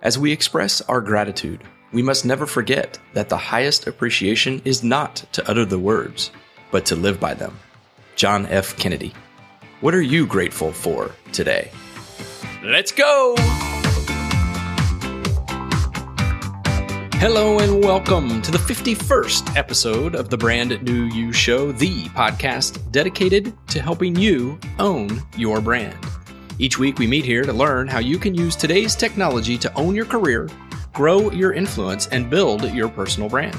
As 0.00 0.16
we 0.16 0.30
express 0.30 0.80
our 0.82 1.00
gratitude, 1.00 1.64
we 1.92 2.02
must 2.02 2.24
never 2.24 2.46
forget 2.46 3.00
that 3.14 3.28
the 3.28 3.36
highest 3.36 3.88
appreciation 3.88 4.62
is 4.64 4.84
not 4.84 5.16
to 5.32 5.50
utter 5.50 5.64
the 5.64 5.78
words, 5.80 6.30
but 6.70 6.86
to 6.86 6.94
live 6.94 7.18
by 7.18 7.34
them. 7.34 7.58
John 8.14 8.46
F. 8.46 8.76
Kennedy. 8.76 9.12
What 9.80 9.96
are 9.96 10.02
you 10.02 10.24
grateful 10.24 10.72
for 10.72 11.10
today? 11.32 11.72
Let's 12.62 12.92
go! 12.92 13.34
Hello 17.18 17.58
and 17.58 17.82
welcome 17.82 18.40
to 18.42 18.52
the 18.52 18.58
51st 18.58 19.56
episode 19.56 20.14
of 20.14 20.30
the 20.30 20.38
Brand 20.38 20.80
New 20.84 21.06
You 21.06 21.32
Show, 21.32 21.72
the 21.72 22.04
podcast 22.10 22.92
dedicated 22.92 23.52
to 23.70 23.82
helping 23.82 24.14
you 24.14 24.60
own 24.78 25.20
your 25.36 25.60
brand. 25.60 25.98
Each 26.60 26.76
week 26.76 26.98
we 26.98 27.06
meet 27.06 27.24
here 27.24 27.44
to 27.44 27.52
learn 27.52 27.86
how 27.86 28.00
you 28.00 28.18
can 28.18 28.34
use 28.34 28.56
today's 28.56 28.96
technology 28.96 29.56
to 29.58 29.72
own 29.74 29.94
your 29.94 30.04
career, 30.04 30.48
grow 30.92 31.30
your 31.30 31.52
influence, 31.52 32.08
and 32.08 32.28
build 32.28 32.64
your 32.72 32.88
personal 32.88 33.28
brand. 33.28 33.56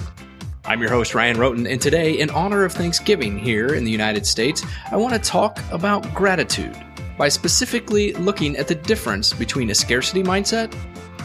I'm 0.66 0.82
your 0.82 0.90
host, 0.90 1.16
Ryan 1.16 1.38
Rhoten, 1.38 1.72
and 1.72 1.82
today, 1.82 2.20
in 2.20 2.30
honor 2.30 2.66
of 2.66 2.74
Thanksgiving 2.74 3.40
here 3.40 3.74
in 3.74 3.86
the 3.86 3.92
United 3.92 4.26
States, 4.26 4.66
I 4.92 4.98
want 4.98 5.14
to 5.14 5.20
talk 5.20 5.62
about 5.72 6.14
gratitude 6.14 6.76
by 7.18 7.30
specifically 7.30 8.12
looking 8.16 8.58
at 8.58 8.68
the 8.68 8.76
difference 8.76 9.32
between 9.32 9.70
a 9.70 9.76
scarcity 9.76 10.22
mindset 10.22 10.76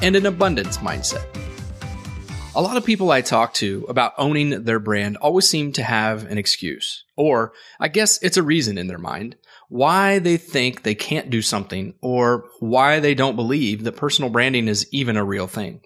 and 0.00 0.14
an 0.14 0.26
abundance 0.26 0.78
mindset. 0.78 1.26
A 2.54 2.62
lot 2.62 2.76
of 2.76 2.84
people 2.84 3.10
I 3.10 3.20
talk 3.20 3.52
to 3.54 3.84
about 3.88 4.14
owning 4.16 4.62
their 4.62 4.78
brand 4.78 5.16
always 5.16 5.48
seem 5.48 5.72
to 5.72 5.82
have 5.82 6.24
an 6.30 6.38
excuse, 6.38 7.02
or 7.16 7.52
I 7.80 7.88
guess 7.88 8.22
it's 8.22 8.36
a 8.36 8.44
reason 8.44 8.78
in 8.78 8.86
their 8.86 8.96
mind, 8.96 9.34
why 9.74 10.20
they 10.20 10.36
think 10.36 10.84
they 10.84 10.94
can't 10.94 11.30
do 11.30 11.42
something 11.42 11.92
or 12.00 12.44
why 12.60 13.00
they 13.00 13.12
don't 13.12 13.34
believe 13.34 13.82
that 13.82 13.96
personal 13.96 14.30
branding 14.30 14.68
is 14.68 14.86
even 14.92 15.16
a 15.16 15.24
real 15.24 15.48
thing. 15.48 15.80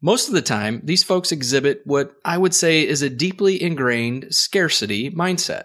Most 0.00 0.28
of 0.28 0.34
the 0.34 0.40
time, 0.40 0.80
these 0.84 1.02
folks 1.02 1.32
exhibit 1.32 1.80
what 1.84 2.12
I 2.24 2.38
would 2.38 2.54
say 2.54 2.86
is 2.86 3.02
a 3.02 3.10
deeply 3.10 3.60
ingrained 3.60 4.28
scarcity 4.30 5.10
mindset. 5.10 5.64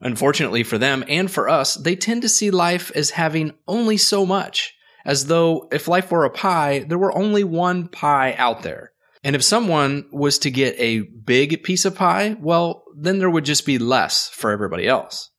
Unfortunately 0.00 0.64
for 0.64 0.76
them 0.76 1.04
and 1.06 1.30
for 1.30 1.48
us, 1.48 1.76
they 1.76 1.94
tend 1.94 2.22
to 2.22 2.28
see 2.28 2.50
life 2.50 2.90
as 2.96 3.10
having 3.10 3.52
only 3.68 3.96
so 3.96 4.26
much, 4.26 4.74
as 5.04 5.26
though 5.26 5.68
if 5.70 5.86
life 5.86 6.10
were 6.10 6.24
a 6.24 6.30
pie, 6.30 6.80
there 6.80 6.98
were 6.98 7.16
only 7.16 7.44
one 7.44 7.86
pie 7.86 8.34
out 8.36 8.64
there. 8.64 8.90
And 9.22 9.36
if 9.36 9.44
someone 9.44 10.08
was 10.10 10.40
to 10.40 10.50
get 10.50 10.74
a 10.80 11.02
big 11.02 11.62
piece 11.62 11.84
of 11.84 11.94
pie, 11.94 12.34
well, 12.40 12.82
then 12.96 13.20
there 13.20 13.30
would 13.30 13.44
just 13.44 13.64
be 13.64 13.78
less 13.78 14.28
for 14.30 14.50
everybody 14.50 14.88
else. 14.88 15.30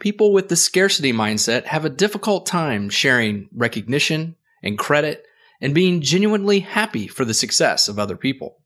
People 0.00 0.32
with 0.32 0.48
the 0.48 0.56
scarcity 0.56 1.12
mindset 1.12 1.64
have 1.64 1.84
a 1.84 1.90
difficult 1.90 2.46
time 2.46 2.88
sharing 2.88 3.48
recognition 3.52 4.36
and 4.62 4.78
credit 4.78 5.24
and 5.60 5.74
being 5.74 6.00
genuinely 6.00 6.60
happy 6.60 7.08
for 7.08 7.24
the 7.24 7.34
success 7.34 7.88
of 7.88 7.98
other 7.98 8.16
people. 8.16 8.62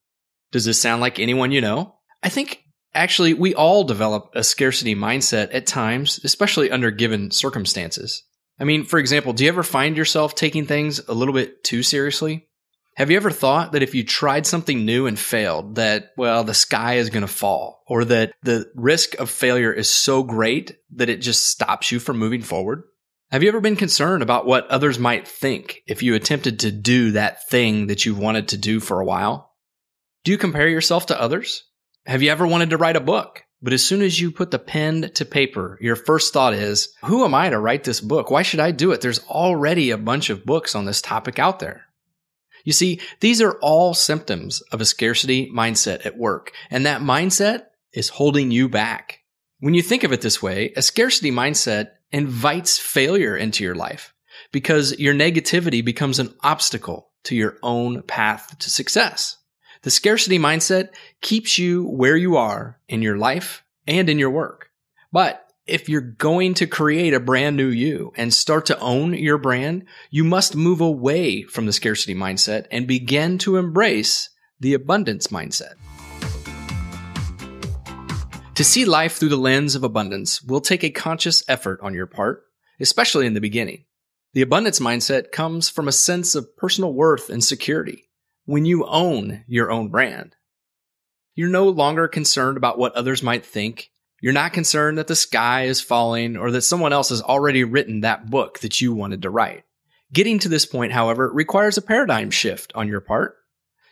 Does 0.50 0.66
this 0.66 0.80
sound 0.80 1.00
like 1.00 1.18
anyone 1.18 1.50
you 1.50 1.60
know? 1.60 1.94
I 2.22 2.28
think 2.28 2.62
actually 2.94 3.32
we 3.32 3.54
all 3.54 3.84
develop 3.84 4.30
a 4.34 4.44
scarcity 4.44 4.94
mindset 4.94 5.54
at 5.54 5.66
times, 5.66 6.20
especially 6.22 6.70
under 6.70 6.90
given 6.90 7.30
circumstances. 7.30 8.22
I 8.60 8.64
mean, 8.64 8.84
for 8.84 8.98
example, 8.98 9.32
do 9.32 9.44
you 9.44 9.48
ever 9.48 9.62
find 9.62 9.96
yourself 9.96 10.34
taking 10.34 10.66
things 10.66 11.00
a 11.08 11.14
little 11.14 11.34
bit 11.34 11.64
too 11.64 11.82
seriously? 11.82 12.48
Have 12.96 13.10
you 13.10 13.16
ever 13.16 13.30
thought 13.30 13.72
that 13.72 13.82
if 13.82 13.94
you 13.94 14.04
tried 14.04 14.46
something 14.46 14.84
new 14.84 15.06
and 15.06 15.18
failed, 15.18 15.76
that, 15.76 16.10
well, 16.18 16.44
the 16.44 16.52
sky 16.52 16.96
is 16.96 17.08
going 17.08 17.22
to 17.22 17.26
fall, 17.26 17.82
or 17.86 18.04
that 18.04 18.34
the 18.42 18.70
risk 18.74 19.14
of 19.14 19.30
failure 19.30 19.72
is 19.72 19.88
so 19.88 20.22
great 20.22 20.76
that 20.96 21.08
it 21.08 21.22
just 21.22 21.46
stops 21.46 21.90
you 21.90 21.98
from 21.98 22.18
moving 22.18 22.42
forward? 22.42 22.82
Have 23.30 23.42
you 23.42 23.48
ever 23.48 23.62
been 23.62 23.76
concerned 23.76 24.22
about 24.22 24.44
what 24.44 24.68
others 24.68 24.98
might 24.98 25.26
think 25.26 25.80
if 25.86 26.02
you 26.02 26.14
attempted 26.14 26.60
to 26.60 26.70
do 26.70 27.12
that 27.12 27.48
thing 27.48 27.86
that 27.86 28.04
you've 28.04 28.18
wanted 28.18 28.48
to 28.48 28.58
do 28.58 28.78
for 28.78 29.00
a 29.00 29.06
while? 29.06 29.54
Do 30.24 30.32
you 30.32 30.36
compare 30.36 30.68
yourself 30.68 31.06
to 31.06 31.20
others? 31.20 31.64
Have 32.04 32.22
you 32.22 32.30
ever 32.30 32.46
wanted 32.46 32.70
to 32.70 32.76
write 32.76 32.96
a 32.96 33.00
book? 33.00 33.42
But 33.62 33.72
as 33.72 33.82
soon 33.82 34.02
as 34.02 34.20
you 34.20 34.32
put 34.32 34.50
the 34.50 34.58
pen 34.58 35.12
to 35.14 35.24
paper, 35.24 35.78
your 35.80 35.96
first 35.96 36.34
thought 36.34 36.52
is, 36.52 36.92
who 37.04 37.24
am 37.24 37.34
I 37.34 37.48
to 37.48 37.58
write 37.58 37.84
this 37.84 38.02
book? 38.02 38.30
Why 38.30 38.42
should 38.42 38.60
I 38.60 38.70
do 38.70 38.92
it? 38.92 39.00
There's 39.00 39.24
already 39.28 39.92
a 39.92 39.96
bunch 39.96 40.28
of 40.28 40.44
books 40.44 40.74
on 40.74 40.84
this 40.84 41.00
topic 41.00 41.38
out 41.38 41.58
there. 41.58 41.86
You 42.64 42.72
see, 42.72 43.00
these 43.20 43.40
are 43.40 43.58
all 43.60 43.94
symptoms 43.94 44.60
of 44.72 44.80
a 44.80 44.86
scarcity 44.86 45.50
mindset 45.50 46.06
at 46.06 46.16
work, 46.16 46.52
and 46.70 46.86
that 46.86 47.00
mindset 47.00 47.66
is 47.92 48.08
holding 48.08 48.50
you 48.50 48.68
back. 48.68 49.20
When 49.60 49.74
you 49.74 49.82
think 49.82 50.04
of 50.04 50.12
it 50.12 50.20
this 50.20 50.42
way, 50.42 50.72
a 50.76 50.82
scarcity 50.82 51.30
mindset 51.30 51.90
invites 52.10 52.78
failure 52.78 53.36
into 53.36 53.64
your 53.64 53.74
life 53.74 54.14
because 54.50 54.98
your 54.98 55.14
negativity 55.14 55.84
becomes 55.84 56.18
an 56.18 56.34
obstacle 56.42 57.10
to 57.24 57.36
your 57.36 57.58
own 57.62 58.02
path 58.02 58.56
to 58.58 58.70
success. 58.70 59.36
The 59.82 59.90
scarcity 59.90 60.38
mindset 60.38 60.90
keeps 61.20 61.58
you 61.58 61.84
where 61.84 62.16
you 62.16 62.36
are 62.36 62.78
in 62.88 63.02
your 63.02 63.16
life 63.16 63.64
and 63.86 64.08
in 64.08 64.18
your 64.18 64.30
work. 64.30 64.70
But 65.12 65.51
if 65.72 65.88
you're 65.88 66.02
going 66.02 66.52
to 66.52 66.66
create 66.66 67.14
a 67.14 67.18
brand 67.18 67.56
new 67.56 67.68
you 67.68 68.12
and 68.14 68.34
start 68.34 68.66
to 68.66 68.78
own 68.78 69.14
your 69.14 69.38
brand, 69.38 69.86
you 70.10 70.22
must 70.22 70.54
move 70.54 70.82
away 70.82 71.44
from 71.44 71.64
the 71.64 71.72
scarcity 71.72 72.14
mindset 72.14 72.66
and 72.70 72.86
begin 72.86 73.38
to 73.38 73.56
embrace 73.56 74.28
the 74.60 74.74
abundance 74.74 75.28
mindset. 75.28 75.72
To 78.54 78.62
see 78.62 78.84
life 78.84 79.16
through 79.16 79.30
the 79.30 79.36
lens 79.36 79.74
of 79.74 79.82
abundance 79.82 80.42
will 80.42 80.60
take 80.60 80.84
a 80.84 80.90
conscious 80.90 81.42
effort 81.48 81.80
on 81.82 81.94
your 81.94 82.06
part, 82.06 82.42
especially 82.78 83.26
in 83.26 83.32
the 83.32 83.40
beginning. 83.40 83.86
The 84.34 84.42
abundance 84.42 84.78
mindset 84.78 85.32
comes 85.32 85.70
from 85.70 85.88
a 85.88 85.92
sense 85.92 86.34
of 86.34 86.54
personal 86.58 86.92
worth 86.92 87.30
and 87.30 87.42
security 87.42 88.10
when 88.44 88.66
you 88.66 88.84
own 88.84 89.42
your 89.46 89.70
own 89.70 89.88
brand. 89.88 90.36
You're 91.34 91.48
no 91.48 91.70
longer 91.70 92.08
concerned 92.08 92.58
about 92.58 92.76
what 92.76 92.92
others 92.92 93.22
might 93.22 93.46
think 93.46 93.88
you're 94.22 94.32
not 94.32 94.52
concerned 94.52 94.98
that 94.98 95.08
the 95.08 95.16
sky 95.16 95.64
is 95.64 95.80
falling 95.80 96.36
or 96.36 96.52
that 96.52 96.62
someone 96.62 96.92
else 96.92 97.08
has 97.08 97.20
already 97.20 97.64
written 97.64 98.00
that 98.00 98.30
book 98.30 98.60
that 98.60 98.80
you 98.80 98.94
wanted 98.94 99.22
to 99.22 99.30
write. 99.30 99.64
Getting 100.12 100.38
to 100.38 100.48
this 100.48 100.64
point, 100.64 100.92
however, 100.92 101.28
requires 101.30 101.76
a 101.76 101.82
paradigm 101.82 102.30
shift 102.30 102.72
on 102.76 102.86
your 102.86 103.00
part. 103.00 103.36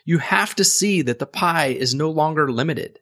You 0.05 0.19
have 0.19 0.55
to 0.55 0.63
see 0.63 1.01
that 1.01 1.19
the 1.19 1.25
pie 1.25 1.67
is 1.67 1.93
no 1.93 2.09
longer 2.09 2.49
limited. 2.49 2.99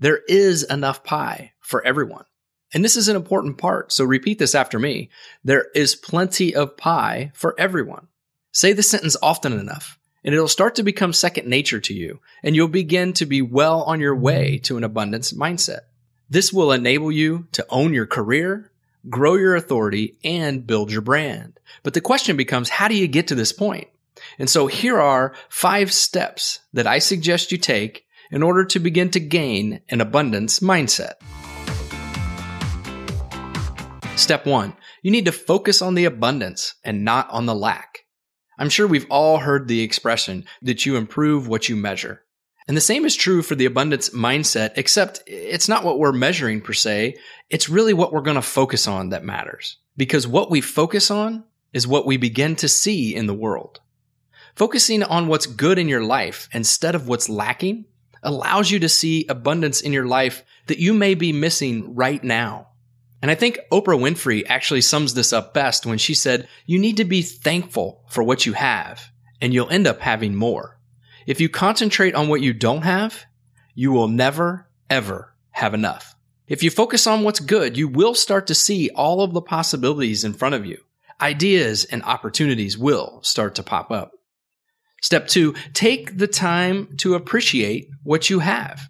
There 0.00 0.20
is 0.28 0.64
enough 0.64 1.04
pie 1.04 1.52
for 1.60 1.86
everyone. 1.86 2.24
And 2.72 2.84
this 2.84 2.96
is 2.96 3.06
an 3.06 3.14
important 3.14 3.56
part, 3.56 3.92
so 3.92 4.04
repeat 4.04 4.40
this 4.40 4.56
after 4.56 4.80
me. 4.80 5.10
There 5.44 5.68
is 5.76 5.94
plenty 5.94 6.56
of 6.56 6.76
pie 6.76 7.30
for 7.34 7.54
everyone. 7.56 8.08
Say 8.50 8.72
the 8.72 8.82
sentence 8.82 9.16
often 9.22 9.52
enough, 9.52 9.96
and 10.24 10.34
it'll 10.34 10.48
start 10.48 10.74
to 10.76 10.82
become 10.82 11.12
second 11.12 11.46
nature 11.46 11.78
to 11.80 11.94
you, 11.94 12.20
and 12.42 12.56
you'll 12.56 12.66
begin 12.66 13.12
to 13.14 13.26
be 13.26 13.42
well 13.42 13.82
on 13.84 14.00
your 14.00 14.16
way 14.16 14.58
to 14.64 14.76
an 14.76 14.82
abundance 14.82 15.32
mindset. 15.32 15.82
This 16.30 16.52
will 16.52 16.72
enable 16.72 17.12
you 17.12 17.48
to 17.52 17.66
own 17.68 17.92
your 17.92 18.06
career, 18.06 18.72
grow 19.10 19.34
your 19.34 19.54
authority, 19.54 20.16
and 20.24 20.66
build 20.66 20.90
your 20.90 21.02
brand. 21.02 21.60
But 21.82 21.92
the 21.92 22.00
question 22.00 22.36
becomes, 22.36 22.70
how 22.70 22.88
do 22.88 22.96
you 22.96 23.06
get 23.06 23.28
to 23.28 23.34
this 23.34 23.52
point? 23.52 23.88
And 24.38 24.48
so 24.48 24.66
here 24.66 24.98
are 24.98 25.34
five 25.50 25.92
steps 25.92 26.60
that 26.72 26.86
I 26.86 26.98
suggest 26.98 27.52
you 27.52 27.58
take 27.58 28.06
in 28.30 28.42
order 28.42 28.64
to 28.64 28.78
begin 28.78 29.10
to 29.10 29.20
gain 29.20 29.82
an 29.90 30.00
abundance 30.00 30.60
mindset. 30.60 31.14
Step 34.16 34.46
one, 34.46 34.74
you 35.02 35.10
need 35.10 35.26
to 35.26 35.32
focus 35.32 35.82
on 35.82 35.94
the 35.94 36.06
abundance 36.06 36.74
and 36.82 37.04
not 37.04 37.28
on 37.30 37.44
the 37.44 37.54
lack. 37.54 38.06
I'm 38.58 38.70
sure 38.70 38.86
we've 38.86 39.10
all 39.10 39.38
heard 39.38 39.68
the 39.68 39.82
expression 39.82 40.46
that 40.62 40.86
you 40.86 40.96
improve 40.96 41.48
what 41.48 41.68
you 41.68 41.76
measure. 41.76 42.23
And 42.66 42.76
the 42.76 42.80
same 42.80 43.04
is 43.04 43.14
true 43.14 43.42
for 43.42 43.54
the 43.54 43.66
abundance 43.66 44.10
mindset, 44.10 44.72
except 44.76 45.22
it's 45.26 45.68
not 45.68 45.84
what 45.84 45.98
we're 45.98 46.12
measuring 46.12 46.62
per 46.62 46.72
se. 46.72 47.16
It's 47.50 47.68
really 47.68 47.92
what 47.92 48.12
we're 48.12 48.22
going 48.22 48.36
to 48.36 48.42
focus 48.42 48.86
on 48.88 49.10
that 49.10 49.24
matters. 49.24 49.76
Because 49.96 50.26
what 50.26 50.50
we 50.50 50.60
focus 50.60 51.10
on 51.10 51.44
is 51.72 51.86
what 51.86 52.06
we 52.06 52.16
begin 52.16 52.56
to 52.56 52.68
see 52.68 53.14
in 53.14 53.26
the 53.26 53.34
world. 53.34 53.80
Focusing 54.56 55.02
on 55.02 55.26
what's 55.26 55.46
good 55.46 55.78
in 55.78 55.88
your 55.88 56.02
life 56.02 56.48
instead 56.52 56.94
of 56.94 57.06
what's 57.06 57.28
lacking 57.28 57.84
allows 58.22 58.70
you 58.70 58.78
to 58.78 58.88
see 58.88 59.26
abundance 59.28 59.80
in 59.80 59.92
your 59.92 60.06
life 60.06 60.42
that 60.66 60.78
you 60.78 60.94
may 60.94 61.14
be 61.14 61.32
missing 61.32 61.94
right 61.94 62.24
now. 62.24 62.68
And 63.20 63.30
I 63.30 63.34
think 63.34 63.58
Oprah 63.72 63.98
Winfrey 63.98 64.44
actually 64.48 64.80
sums 64.80 65.14
this 65.14 65.32
up 65.32 65.52
best 65.52 65.84
when 65.84 65.98
she 65.98 66.14
said, 66.14 66.48
you 66.66 66.78
need 66.78 66.96
to 66.98 67.04
be 67.04 67.22
thankful 67.22 68.04
for 68.08 68.22
what 68.22 68.46
you 68.46 68.52
have 68.54 69.10
and 69.40 69.52
you'll 69.52 69.70
end 69.70 69.86
up 69.86 70.00
having 70.00 70.34
more. 70.34 70.78
If 71.26 71.40
you 71.40 71.48
concentrate 71.48 72.14
on 72.14 72.28
what 72.28 72.42
you 72.42 72.52
don't 72.52 72.82
have, 72.82 73.24
you 73.74 73.92
will 73.92 74.08
never, 74.08 74.68
ever 74.90 75.34
have 75.50 75.74
enough. 75.74 76.14
If 76.46 76.62
you 76.62 76.70
focus 76.70 77.06
on 77.06 77.22
what's 77.22 77.40
good, 77.40 77.76
you 77.76 77.88
will 77.88 78.14
start 78.14 78.48
to 78.48 78.54
see 78.54 78.90
all 78.90 79.22
of 79.22 79.32
the 79.32 79.40
possibilities 79.40 80.24
in 80.24 80.34
front 80.34 80.54
of 80.54 80.66
you. 80.66 80.78
Ideas 81.20 81.84
and 81.84 82.02
opportunities 82.02 82.76
will 82.76 83.20
start 83.22 83.54
to 83.54 83.62
pop 83.62 83.90
up. 83.90 84.12
Step 85.00 85.28
two, 85.28 85.54
take 85.72 86.16
the 86.16 86.26
time 86.26 86.96
to 86.98 87.14
appreciate 87.14 87.88
what 88.02 88.28
you 88.28 88.40
have. 88.40 88.88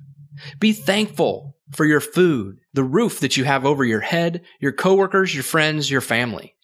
Be 0.59 0.73
thankful 0.73 1.57
for 1.73 1.85
your 1.85 2.01
food, 2.01 2.59
the 2.73 2.85
roof 2.85 3.21
that 3.21 3.37
you 3.37 3.45
have 3.45 3.65
over 3.65 3.85
your 3.85 4.01
head, 4.01 4.43
your 4.61 4.73
coworkers, 4.73 5.35
your 5.35 5.45
friends, 5.45 5.91
your 5.91 6.01
family. 6.01 6.55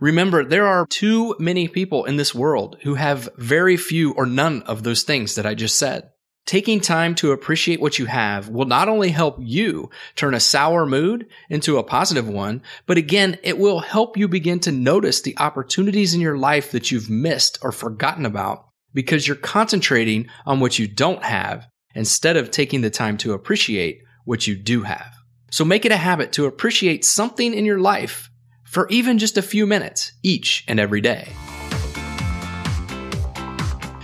Remember, 0.00 0.44
there 0.44 0.66
are 0.66 0.86
too 0.86 1.34
many 1.38 1.68
people 1.68 2.04
in 2.04 2.16
this 2.16 2.34
world 2.34 2.76
who 2.82 2.94
have 2.94 3.28
very 3.36 3.76
few 3.76 4.12
or 4.12 4.26
none 4.26 4.62
of 4.62 4.82
those 4.82 5.02
things 5.02 5.34
that 5.34 5.46
I 5.46 5.54
just 5.54 5.76
said. 5.76 6.10
Taking 6.44 6.80
time 6.80 7.16
to 7.16 7.32
appreciate 7.32 7.80
what 7.80 7.98
you 7.98 8.06
have 8.06 8.48
will 8.48 8.66
not 8.66 8.88
only 8.88 9.10
help 9.10 9.36
you 9.40 9.90
turn 10.14 10.32
a 10.32 10.38
sour 10.38 10.86
mood 10.86 11.26
into 11.50 11.78
a 11.78 11.82
positive 11.82 12.28
one, 12.28 12.62
but 12.86 12.98
again, 12.98 13.36
it 13.42 13.58
will 13.58 13.80
help 13.80 14.16
you 14.16 14.28
begin 14.28 14.60
to 14.60 14.70
notice 14.70 15.22
the 15.22 15.36
opportunities 15.38 16.14
in 16.14 16.20
your 16.20 16.38
life 16.38 16.70
that 16.70 16.92
you've 16.92 17.10
missed 17.10 17.58
or 17.62 17.72
forgotten 17.72 18.24
about 18.24 18.68
because 18.94 19.26
you're 19.26 19.36
concentrating 19.36 20.28
on 20.46 20.60
what 20.60 20.78
you 20.78 20.86
don't 20.86 21.24
have 21.24 21.66
instead 21.96 22.36
of 22.36 22.52
taking 22.52 22.80
the 22.80 22.90
time 22.90 23.16
to 23.16 23.32
appreciate 23.32 24.02
what 24.24 24.46
you 24.46 24.54
do 24.54 24.82
have. 24.82 25.14
So 25.50 25.64
make 25.64 25.84
it 25.84 25.92
a 25.92 25.96
habit 25.96 26.32
to 26.32 26.46
appreciate 26.46 27.04
something 27.04 27.54
in 27.54 27.64
your 27.64 27.80
life 27.80 28.30
for 28.66 28.88
even 28.88 29.18
just 29.18 29.38
a 29.38 29.42
few 29.42 29.66
minutes 29.66 30.12
each 30.22 30.64
and 30.68 30.78
every 30.78 31.00
day. 31.00 31.28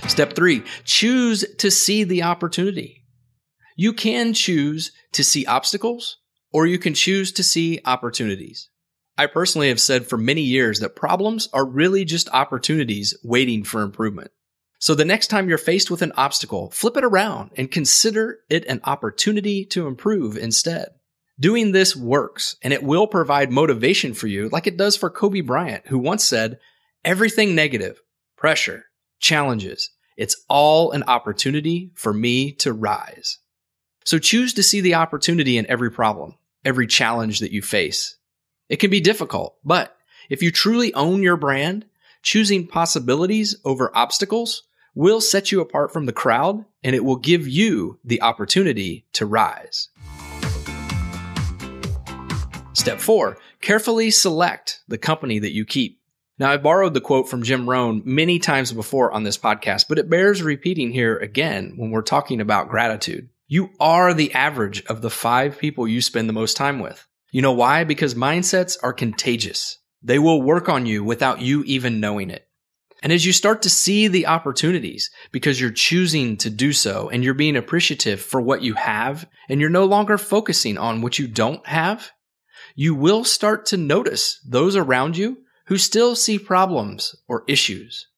Step 0.09 0.35
three, 0.35 0.62
choose 0.85 1.44
to 1.59 1.70
see 1.70 2.05
the 2.05 2.23
opportunity. 2.23 3.05
You 3.76 3.93
can 3.93 4.35
choose 4.35 4.93
to 5.12 5.25
see 5.25 5.47
obstacles 5.47 6.19
or 6.53 6.67
you 6.67 6.79
can 6.79 6.94
choose 6.94 7.32
to 7.32 7.43
see 7.43 7.81
opportunities. 7.85 8.69
I 9.17 9.26
personally 9.26 9.69
have 9.69 9.81
said 9.81 10.06
for 10.06 10.17
many 10.17 10.43
years 10.43 10.81
that 10.81 10.97
problems 10.97 11.49
are 11.53 11.67
really 11.67 12.05
just 12.05 12.29
opportunities 12.31 13.17
waiting 13.23 13.65
for 13.65 13.82
improvement. 13.82 14.31
So 14.79 14.94
the 14.94 15.05
next 15.05 15.29
time 15.29 15.49
you're 15.49 15.58
faced 15.58 15.91
with 15.91 16.03
an 16.03 16.12
obstacle, 16.17 16.70
flip 16.70 16.97
it 16.97 17.05
around 17.05 17.53
and 17.56 17.70
consider 17.70 18.41
it 18.50 18.65
an 18.67 18.81
opportunity 18.85 19.65
to 19.67 19.87
improve 19.87 20.37
instead. 20.37 20.88
Doing 21.43 21.73
this 21.73 21.97
works 21.97 22.55
and 22.62 22.73
it 22.73 22.85
will 22.85 23.09
provide 23.09 23.50
motivation 23.50 24.15
for 24.15 24.29
you 24.29 24.49
like 24.50 24.69
it 24.69 24.77
does 24.77 24.97
for 24.97 25.11
Kobe 25.11 25.41
Bryant, 25.41 25.89
who 25.89 25.99
once 25.99 26.23
said, 26.23 26.61
everything 27.05 27.56
negative, 27.56 28.00
pressure, 28.37 28.85
challenges, 29.19 29.91
it's 30.17 30.37
all 30.49 30.93
an 30.93 31.03
opportunity 31.09 31.91
for 31.97 32.15
me 32.15 32.53
to 32.53 32.73
rise. 32.73 33.39
So 34.05 34.21
choose 34.21 34.55
to 34.55 34.62
see 34.62 34.81
the 34.81 34.94
opportunity 34.94 35.59
in 35.59 35.67
every 35.67 35.91
problem, 35.91 36.37
every 36.65 36.87
challenge 36.87 37.41
that 37.41 37.50
you 37.50 37.61
face. 37.61 38.19
It 38.69 38.77
can 38.77 38.91
be 38.91 39.00
difficult, 39.00 39.56
but 39.65 39.97
if 40.31 40.44
you 40.44 40.53
truly 40.53 40.94
own 40.94 41.25
your 41.25 41.37
brand, 41.37 41.87
choosing 42.23 42.69
possibilities 42.69 43.56
over 43.65 43.91
obstacles 43.97 44.62
will 44.94 45.21
set 45.21 45.50
you 45.50 45.61
apart 45.61 45.93
from 45.93 46.06
the 46.06 46.12
crowd 46.12 46.65
and 46.85 46.94
it 46.94 47.05
will 47.05 47.17
give 47.17 47.49
you 47.49 47.99
the 48.05 48.23
opportunity 48.23 49.06
to 49.15 49.27
rise. 49.27 49.89
Step 52.75 53.01
four, 53.01 53.37
carefully 53.61 54.11
select 54.11 54.81
the 54.89 54.97
company 54.97 55.39
that 55.39 55.53
you 55.53 55.65
keep. 55.65 56.01
Now, 56.39 56.51
I 56.51 56.57
borrowed 56.57 56.95
the 56.95 57.01
quote 57.01 57.29
from 57.29 57.43
Jim 57.43 57.69
Rohn 57.69 58.03
many 58.05 58.39
times 58.39 58.73
before 58.73 59.13
on 59.13 59.23
this 59.23 59.37
podcast, 59.37 59.87
but 59.89 59.99
it 59.99 60.09
bears 60.09 60.43
repeating 60.43 60.91
here 60.91 61.17
again 61.19 61.75
when 61.77 61.91
we're 61.91 62.03
talking 62.03 62.41
about 62.41 62.71
gratitude. 62.71 63.29
You 63.47 63.69
are 63.79 64.15
the 64.15 64.33
average 64.33 64.83
of 64.87 65.03
the 65.03 65.11
five 65.11 65.59
people 65.59 65.87
you 65.87 66.01
spend 66.01 66.29
the 66.29 66.33
most 66.33 66.57
time 66.57 66.81
with. 66.81 67.07
You 67.31 67.43
know 67.43 67.53
why? 67.53 67.85
Because 67.85 68.15
mindsets 68.15 68.79
are 68.83 68.95
contagious. 68.95 69.79
They 70.03 70.19
will 70.19 70.41
work 70.41 70.71
on 70.71 70.87
you 70.87 71.05
without 71.05 71.43
you 71.43 71.63
even 71.65 72.01
knowing 72.01 72.31
it. 72.31 72.49
And 73.03 73.13
as 73.13 73.27
you 73.27 73.33
start 73.33 73.63
to 73.63 73.71
see 73.71 74.09
the 74.09 74.27
opportunities 74.27 75.11
because 75.31 75.61
you're 75.61 75.71
choosing 75.71 76.39
to 76.39 76.49
do 76.49 76.73
so 76.73 77.11
and 77.11 77.23
you're 77.23 77.35
being 77.35 77.57
appreciative 77.57 78.21
for 78.21 78.41
what 78.41 78.63
you 78.63 78.75
have 78.75 79.29
and 79.49 79.61
you're 79.61 79.71
no 79.71 79.85
longer 79.85 80.17
focusing 80.17 80.79
on 80.79 81.03
what 81.03 81.19
you 81.19 81.27
don't 81.27 81.67
have, 81.67 82.11
you 82.75 82.95
will 82.95 83.25
start 83.25 83.67
to 83.67 83.77
notice 83.77 84.41
those 84.47 84.77
around 84.77 85.17
you 85.17 85.39
who 85.67 85.79
still 85.79 86.15
see 86.15 86.39
problems 86.39 87.15
or 87.29 87.45
issues. 87.49 88.09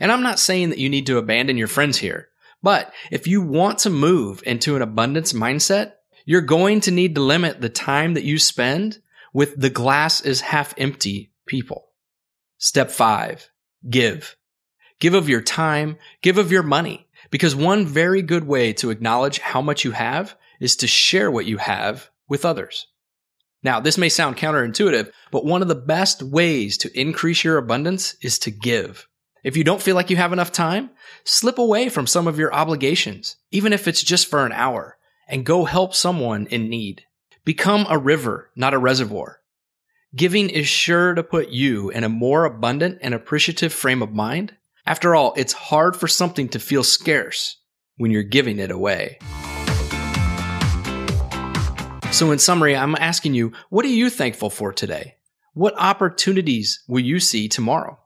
And 0.00 0.10
I'm 0.10 0.22
not 0.22 0.38
saying 0.38 0.70
that 0.70 0.78
you 0.78 0.88
need 0.88 1.06
to 1.06 1.18
abandon 1.18 1.56
your 1.56 1.68
friends 1.68 1.98
here, 1.98 2.28
but 2.62 2.92
if 3.10 3.26
you 3.26 3.42
want 3.42 3.80
to 3.80 3.90
move 3.90 4.42
into 4.44 4.76
an 4.76 4.82
abundance 4.82 5.32
mindset, 5.32 5.92
you're 6.24 6.40
going 6.40 6.80
to 6.80 6.90
need 6.90 7.14
to 7.14 7.20
limit 7.20 7.60
the 7.60 7.68
time 7.68 8.14
that 8.14 8.24
you 8.24 8.38
spend 8.38 8.98
with 9.32 9.58
the 9.60 9.70
glass 9.70 10.20
is 10.20 10.40
half 10.40 10.74
empty 10.76 11.32
people. 11.46 11.86
Step 12.58 12.90
five, 12.90 13.50
give. 13.88 14.36
Give 14.98 15.14
of 15.14 15.28
your 15.28 15.42
time, 15.42 15.98
give 16.22 16.38
of 16.38 16.50
your 16.50 16.62
money, 16.62 17.06
because 17.30 17.54
one 17.54 17.86
very 17.86 18.22
good 18.22 18.44
way 18.44 18.72
to 18.74 18.90
acknowledge 18.90 19.38
how 19.38 19.60
much 19.60 19.84
you 19.84 19.92
have 19.92 20.36
is 20.58 20.76
to 20.76 20.86
share 20.86 21.30
what 21.30 21.46
you 21.46 21.58
have 21.58 22.10
with 22.28 22.44
others. 22.44 22.86
Now, 23.66 23.80
this 23.80 23.98
may 23.98 24.08
sound 24.08 24.36
counterintuitive, 24.36 25.10
but 25.32 25.44
one 25.44 25.60
of 25.60 25.66
the 25.66 25.74
best 25.74 26.22
ways 26.22 26.78
to 26.78 26.98
increase 27.00 27.42
your 27.42 27.58
abundance 27.58 28.14
is 28.22 28.38
to 28.38 28.52
give. 28.52 29.08
If 29.42 29.56
you 29.56 29.64
don't 29.64 29.82
feel 29.82 29.96
like 29.96 30.08
you 30.08 30.14
have 30.18 30.32
enough 30.32 30.52
time, 30.52 30.90
slip 31.24 31.58
away 31.58 31.88
from 31.88 32.06
some 32.06 32.28
of 32.28 32.38
your 32.38 32.54
obligations, 32.54 33.34
even 33.50 33.72
if 33.72 33.88
it's 33.88 34.04
just 34.04 34.28
for 34.28 34.46
an 34.46 34.52
hour, 34.52 34.98
and 35.26 35.44
go 35.44 35.64
help 35.64 35.96
someone 35.96 36.46
in 36.46 36.70
need. 36.70 37.06
Become 37.44 37.86
a 37.90 37.98
river, 37.98 38.52
not 38.54 38.72
a 38.72 38.78
reservoir. 38.78 39.40
Giving 40.14 40.48
is 40.48 40.68
sure 40.68 41.14
to 41.14 41.24
put 41.24 41.48
you 41.48 41.90
in 41.90 42.04
a 42.04 42.08
more 42.08 42.44
abundant 42.44 42.98
and 43.02 43.14
appreciative 43.14 43.72
frame 43.72 44.00
of 44.00 44.12
mind. 44.12 44.54
After 44.86 45.16
all, 45.16 45.34
it's 45.36 45.52
hard 45.52 45.96
for 45.96 46.06
something 46.06 46.48
to 46.50 46.60
feel 46.60 46.84
scarce 46.84 47.56
when 47.96 48.12
you're 48.12 48.22
giving 48.22 48.60
it 48.60 48.70
away. 48.70 49.18
So, 52.16 52.32
in 52.32 52.38
summary, 52.38 52.74
I'm 52.74 52.94
asking 52.94 53.34
you, 53.34 53.52
what 53.68 53.84
are 53.84 53.88
you 53.88 54.08
thankful 54.08 54.48
for 54.48 54.72
today? 54.72 55.16
What 55.52 55.74
opportunities 55.76 56.82
will 56.88 57.00
you 57.00 57.20
see 57.20 57.46
tomorrow? 57.46 57.98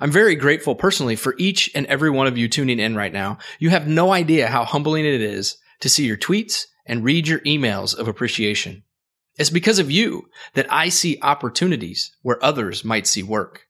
I'm 0.00 0.10
very 0.10 0.34
grateful 0.34 0.74
personally 0.74 1.16
for 1.16 1.34
each 1.38 1.70
and 1.74 1.86
every 1.86 2.10
one 2.10 2.26
of 2.26 2.36
you 2.36 2.46
tuning 2.46 2.78
in 2.78 2.94
right 2.94 3.10
now. 3.10 3.38
You 3.58 3.70
have 3.70 3.88
no 3.88 4.12
idea 4.12 4.48
how 4.48 4.66
humbling 4.66 5.06
it 5.06 5.22
is 5.22 5.56
to 5.80 5.88
see 5.88 6.04
your 6.04 6.18
tweets 6.18 6.66
and 6.84 7.02
read 7.02 7.26
your 7.26 7.38
emails 7.38 7.98
of 7.98 8.06
appreciation. 8.06 8.82
It's 9.38 9.48
because 9.48 9.78
of 9.78 9.90
you 9.90 10.28
that 10.52 10.70
I 10.70 10.90
see 10.90 11.18
opportunities 11.22 12.14
where 12.20 12.44
others 12.44 12.84
might 12.84 13.06
see 13.06 13.22
work. 13.22 13.62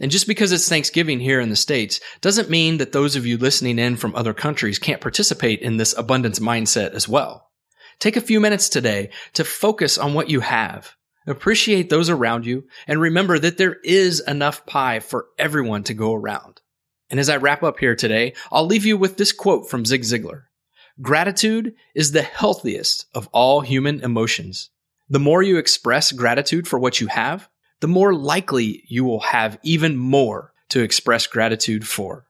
And 0.00 0.10
just 0.10 0.26
because 0.26 0.50
it's 0.50 0.68
Thanksgiving 0.68 1.20
here 1.20 1.38
in 1.38 1.48
the 1.48 1.54
States 1.54 2.00
doesn't 2.22 2.50
mean 2.50 2.78
that 2.78 2.90
those 2.90 3.14
of 3.14 3.24
you 3.24 3.38
listening 3.38 3.78
in 3.78 3.94
from 3.94 4.16
other 4.16 4.34
countries 4.34 4.80
can't 4.80 5.00
participate 5.00 5.60
in 5.60 5.76
this 5.76 5.96
abundance 5.96 6.40
mindset 6.40 6.90
as 6.90 7.08
well. 7.08 7.51
Take 7.98 8.16
a 8.16 8.20
few 8.20 8.40
minutes 8.40 8.68
today 8.68 9.10
to 9.34 9.44
focus 9.44 9.98
on 9.98 10.14
what 10.14 10.30
you 10.30 10.40
have. 10.40 10.94
Appreciate 11.26 11.88
those 11.88 12.10
around 12.10 12.46
you 12.46 12.64
and 12.86 13.00
remember 13.00 13.38
that 13.38 13.56
there 13.56 13.76
is 13.84 14.20
enough 14.20 14.66
pie 14.66 15.00
for 15.00 15.26
everyone 15.38 15.84
to 15.84 15.94
go 15.94 16.14
around. 16.14 16.60
And 17.10 17.20
as 17.20 17.28
I 17.28 17.36
wrap 17.36 17.62
up 17.62 17.78
here 17.78 17.94
today, 17.94 18.34
I'll 18.50 18.66
leave 18.66 18.86
you 18.86 18.96
with 18.96 19.16
this 19.16 19.32
quote 19.32 19.70
from 19.70 19.84
Zig 19.84 20.02
Ziglar. 20.02 20.44
Gratitude 21.00 21.74
is 21.94 22.12
the 22.12 22.22
healthiest 22.22 23.06
of 23.14 23.28
all 23.32 23.60
human 23.60 24.00
emotions. 24.00 24.70
The 25.08 25.20
more 25.20 25.42
you 25.42 25.58
express 25.58 26.10
gratitude 26.10 26.66
for 26.66 26.78
what 26.78 27.00
you 27.00 27.06
have, 27.06 27.48
the 27.80 27.88
more 27.88 28.14
likely 28.14 28.84
you 28.88 29.04
will 29.04 29.20
have 29.20 29.58
even 29.62 29.96
more 29.96 30.52
to 30.70 30.80
express 30.82 31.26
gratitude 31.26 31.86
for. 31.86 32.26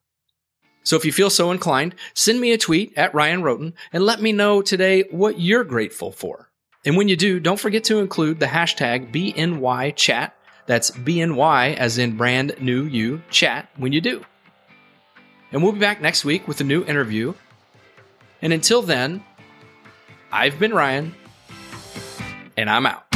So 0.84 0.96
if 0.96 1.04
you 1.04 1.12
feel 1.12 1.30
so 1.30 1.50
inclined, 1.50 1.94
send 2.14 2.40
me 2.40 2.52
a 2.52 2.58
tweet 2.58 2.92
at 2.96 3.14
Ryan 3.14 3.42
Rhoten 3.42 3.74
and 3.92 4.04
let 4.04 4.20
me 4.20 4.32
know 4.32 4.62
today 4.62 5.04
what 5.10 5.40
you're 5.40 5.64
grateful 5.64 6.10
for. 6.10 6.48
And 6.84 6.96
when 6.96 7.08
you 7.08 7.16
do, 7.16 7.38
don't 7.38 7.60
forget 7.60 7.84
to 7.84 7.98
include 7.98 8.40
the 8.40 8.46
hashtag 8.46 9.12
BNYChat. 9.12 10.32
That's 10.66 10.90
BNY 10.90 11.76
as 11.76 11.98
in 11.98 12.16
brand 12.16 12.56
new 12.60 12.84
you 12.84 13.22
chat 13.30 13.68
when 13.76 13.92
you 13.92 14.00
do. 14.00 14.24
And 15.52 15.62
we'll 15.62 15.72
be 15.72 15.78
back 15.78 16.00
next 16.00 16.24
week 16.24 16.48
with 16.48 16.60
a 16.60 16.64
new 16.64 16.84
interview. 16.84 17.34
And 18.40 18.52
until 18.52 18.82
then, 18.82 19.22
I've 20.32 20.58
been 20.58 20.72
Ryan, 20.72 21.14
and 22.56 22.70
I'm 22.70 22.86
out. 22.86 23.11